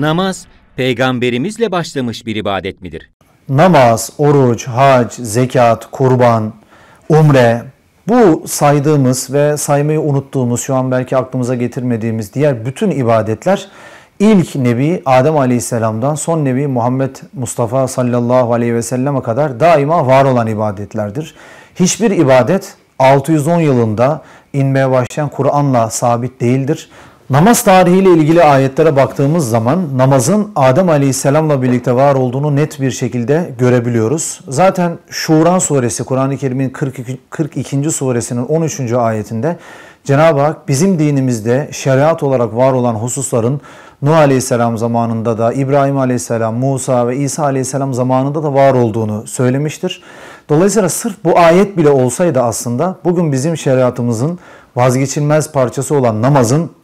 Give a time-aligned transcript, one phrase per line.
[0.00, 3.10] Namaz, peygamberimizle başlamış bir ibadet midir?
[3.48, 6.52] Namaz, oruç, hac, zekat, kurban,
[7.08, 7.62] umre
[8.08, 13.68] bu saydığımız ve saymayı unuttuğumuz şu an belki aklımıza getirmediğimiz diğer bütün ibadetler
[14.18, 20.24] ilk Nebi Adem Aleyhisselam'dan son Nebi Muhammed Mustafa sallallahu aleyhi ve selleme kadar daima var
[20.24, 21.34] olan ibadetlerdir.
[21.74, 24.22] Hiçbir ibadet 610 yılında
[24.52, 26.90] inmeye başlayan Kur'an'la sabit değildir.
[27.30, 33.54] Namaz tarihiyle ilgili ayetlere baktığımız zaman namazın Adem Aleyhisselam'la birlikte var olduğunu net bir şekilde
[33.58, 34.40] görebiliyoruz.
[34.48, 37.18] Zaten Şura suresi Kur'an-ı Kerim'in 42.
[37.30, 37.90] 42.
[37.90, 38.92] suresinin 13.
[38.92, 39.56] ayetinde
[40.04, 43.60] Cenab-ı Hak bizim dinimizde şeriat olarak var olan hususların
[44.02, 50.02] Nuh Aleyhisselam zamanında da İbrahim Aleyhisselam, Musa ve İsa Aleyhisselam zamanında da var olduğunu söylemiştir.
[50.48, 54.38] Dolayısıyla sırf bu ayet bile olsaydı aslında bugün bizim şeriatımızın
[54.76, 56.77] vazgeçilmez parçası olan namazın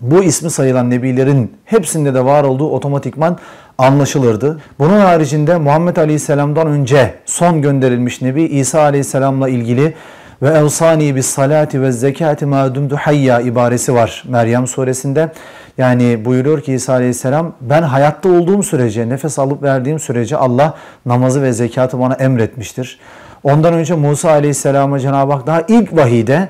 [0.00, 3.38] bu ismi sayılan nebilerin hepsinde de var olduğu otomatikman
[3.78, 4.60] anlaşılırdı.
[4.78, 9.94] Bunun haricinde Muhammed Aleyhisselam'dan önce son gönderilmiş Nebi İsa Aleyhisselam'la ilgili
[10.42, 15.32] ve evsani bis salati ve zekati ma dumtu hayya ibaresi var Meryem suresinde.
[15.78, 20.74] Yani buyuruyor ki İsa Aleyhisselam ben hayatta olduğum sürece, nefes alıp verdiğim sürece Allah
[21.06, 22.98] namazı ve zekatı bana emretmiştir.
[23.44, 26.48] Ondan önce Musa Aleyhisselam'a Cenab-ı Hak daha ilk vahide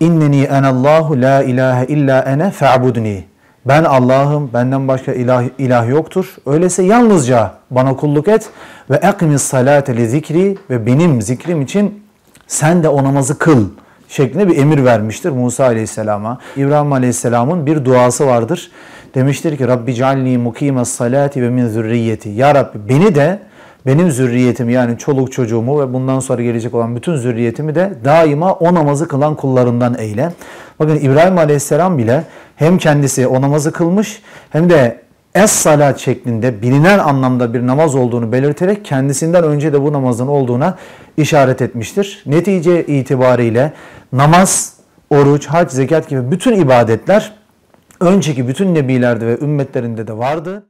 [0.00, 3.24] İnneni enallahu la ilahe illa ene fe'budni.
[3.66, 6.36] Ben Allah'ım, benden başka ilah, ilah yoktur.
[6.46, 8.50] Öyleyse yalnızca bana kulluk et
[8.90, 12.02] ve ekmis salate li zikri ve benim zikrim için
[12.46, 13.68] sen de o namazı kıl
[14.08, 16.38] şeklinde bir emir vermiştir Musa Aleyhisselam'a.
[16.56, 18.70] İbrahim Aleyhisselam'ın bir duası vardır.
[19.14, 22.28] Demiştir ki Rabbi cealni mukimes salati ve min zürriyeti.
[22.28, 23.38] Ya Rabbi beni de
[23.86, 28.74] benim zürriyetim yani çoluk çocuğumu ve bundan sonra gelecek olan bütün zürriyetimi de daima o
[28.74, 30.32] namazı kılan kullarından eyle.
[30.78, 32.24] Bakın İbrahim Aleyhisselam bile
[32.56, 35.00] hem kendisi o namazı kılmış hem de
[35.34, 40.76] es salat şeklinde bilinen anlamda bir namaz olduğunu belirterek kendisinden önce de bu namazın olduğuna
[41.16, 42.22] işaret etmiştir.
[42.26, 43.72] Netice itibariyle
[44.12, 44.74] namaz,
[45.10, 47.32] oruç, hac, zekat gibi bütün ibadetler
[48.00, 50.66] önceki bütün nebilerde ve ümmetlerinde de vardı.